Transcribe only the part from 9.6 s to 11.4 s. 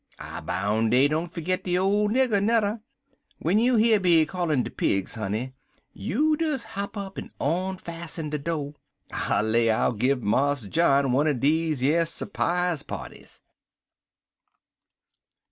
I'll give Marse John one er